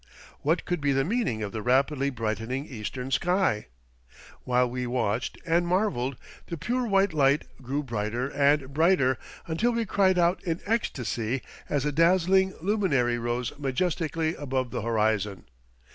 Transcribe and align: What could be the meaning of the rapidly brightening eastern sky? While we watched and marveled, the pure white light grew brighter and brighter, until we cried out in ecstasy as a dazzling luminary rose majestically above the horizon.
What 0.41 0.65
could 0.65 0.81
be 0.81 0.93
the 0.93 1.03
meaning 1.03 1.43
of 1.43 1.51
the 1.51 1.61
rapidly 1.61 2.09
brightening 2.09 2.65
eastern 2.65 3.11
sky? 3.11 3.67
While 4.45 4.67
we 4.67 4.87
watched 4.87 5.37
and 5.45 5.67
marveled, 5.67 6.15
the 6.47 6.57
pure 6.57 6.87
white 6.87 7.13
light 7.13 7.43
grew 7.61 7.83
brighter 7.83 8.27
and 8.29 8.73
brighter, 8.73 9.19
until 9.45 9.73
we 9.73 9.85
cried 9.85 10.17
out 10.17 10.43
in 10.43 10.59
ecstasy 10.65 11.43
as 11.69 11.85
a 11.85 11.91
dazzling 11.91 12.55
luminary 12.61 13.19
rose 13.19 13.53
majestically 13.59 14.33
above 14.33 14.71
the 14.71 14.81
horizon. 14.81 15.43